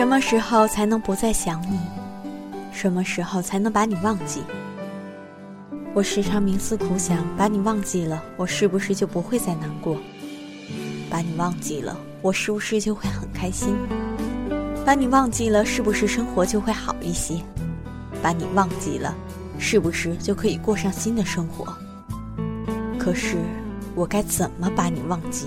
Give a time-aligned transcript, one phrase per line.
[0.00, 1.78] 什么时候才能不再想你？
[2.72, 4.40] 什么时候才能把你忘记？
[5.92, 9.98] 我时常冥思苦想，把你忘记了，我是不是就不会再难过？
[11.10, 13.76] 把你忘记了，我是不是就会很开心？
[14.86, 17.34] 把你忘记了，是不是生活就会好一些？
[18.22, 19.14] 把你忘记了，
[19.58, 21.76] 是不是就可以过上新的生活？
[22.98, 23.36] 可是，
[23.94, 25.46] 我该怎么把你忘记？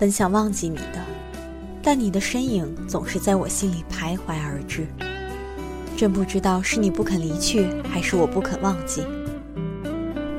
[0.00, 1.04] 本想忘记你的，
[1.82, 4.86] 但你的身影总是在我心里徘徊而至。
[5.94, 9.04] 真不知道是你不肯离去，还是我不肯忘记。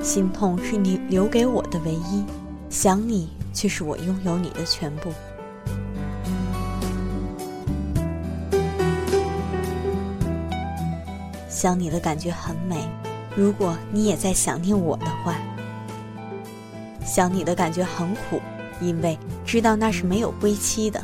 [0.01, 2.25] 心痛是你留给我的唯一，
[2.71, 5.13] 想你却是我拥有你的全部。
[11.47, 12.89] 想你的感觉很美，
[13.35, 15.35] 如果你也在想念我的话。
[17.05, 18.41] 想你的感觉很苦。
[18.81, 21.01] 因为知道那是没有归期的，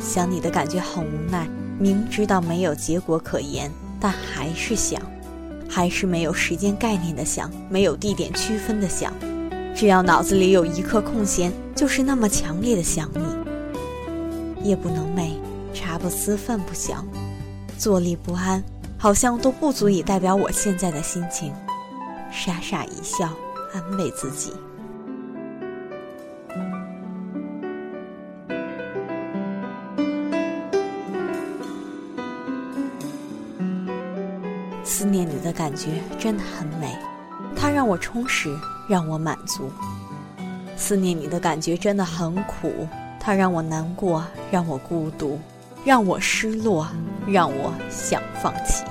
[0.00, 5.00] 想你的感觉很无奈，明知道没有结果可言，但还是想，
[5.68, 9.12] 还是没有时间概念的想，没有地点区分的想，
[9.74, 14.68] 只要脑子里有一刻空闲，就是那么强烈的想你。
[14.68, 15.36] 夜不能寐，
[15.72, 17.06] 茶不思饭不想，
[17.78, 18.62] 坐立不安，
[18.98, 21.54] 好像都不足以代表我现在的心情，
[22.30, 23.30] 傻傻一笑，
[23.72, 24.52] 安慰自己。
[34.88, 36.96] 思念你的感觉真的很美，
[37.54, 39.70] 它让我充实，让我满足。
[40.78, 42.88] 思念你的感觉真的很苦，
[43.20, 45.38] 它让我难过，让我孤独，
[45.84, 46.88] 让我失落，
[47.26, 48.82] 让我想放弃。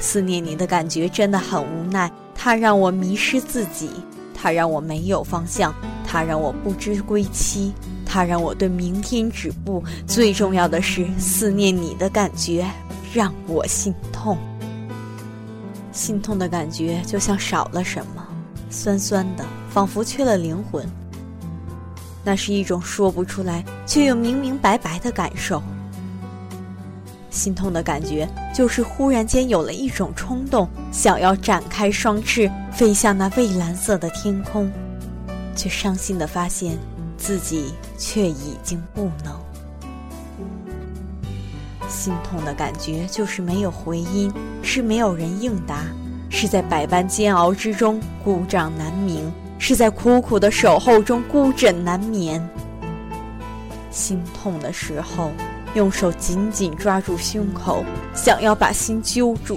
[0.00, 3.88] 思念你的感觉真的很无奈，它让我迷失自己，
[4.34, 5.72] 它让我没有方向，
[6.04, 7.72] 它让我不知归期，
[8.04, 9.80] 它让我对明天止步。
[10.08, 12.68] 最重要的是，思念你的感觉。
[13.10, 14.36] 让我心痛，
[15.92, 18.26] 心痛的感觉就像少了什么，
[18.68, 20.84] 酸酸的，仿佛缺了灵魂。
[22.24, 25.62] 那是一种说不出来却又明明白白的感受。
[27.30, 34.68] 心痛的感觉就是忽然间有了一种冲动，想要展开双翅飞向那蔚蓝色的天空，
[35.54, 36.76] 却伤心的发现
[37.16, 39.47] 自己却已经不能。
[41.88, 44.30] 心痛的感觉就是没有回音，
[44.62, 45.84] 是没有人应答，
[46.28, 52.46] 是在百般煎熬之中孤掌难鸣，是在苦苦的守候中孤枕难眠。
[53.90, 55.32] 心痛的时候，
[55.74, 57.82] 用手紧紧抓住胸口，
[58.14, 59.56] 想要把心揪住；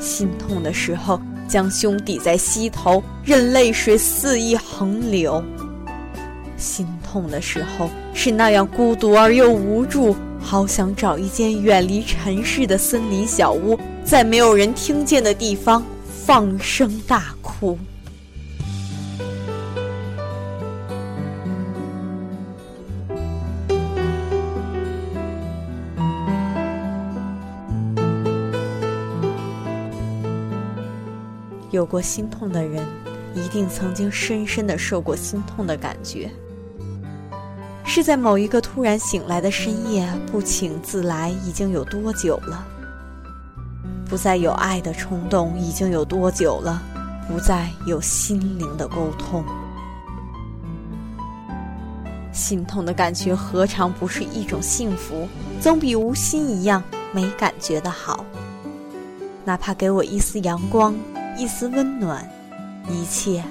[0.00, 5.42] 心痛的时候，将胸抵在膝头，任泪水肆意横流。
[6.56, 10.16] 心痛的时候，是那样孤独而又无助。
[10.44, 17.78] 好想找一间远离尘世的森林小屋，在没有人听见的地方放声大哭。
[31.70, 32.86] 有过心痛的人，
[33.34, 36.30] 一定曾经深深的受过心痛的感觉。
[37.94, 42.66] 是在某一个突然醒来的深夜，不请自来，已经有多久了？
[44.08, 46.82] 不再有爱的冲动，已经有多久了？
[47.28, 49.44] 不再有心灵的沟通。
[52.32, 55.28] 心痛的感觉何尝不是一种幸福？
[55.60, 56.82] 总比无心一样
[57.12, 58.26] 没感觉的好。
[59.44, 60.96] 哪怕给我一丝阳光，
[61.38, 62.28] 一丝温暖，
[62.88, 63.44] 一切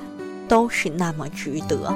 [0.50, 1.96] 都是那么值得。